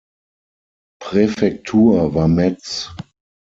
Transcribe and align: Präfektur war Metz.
Präfektur 0.99 2.15
war 2.15 2.27
Metz. 2.27 2.89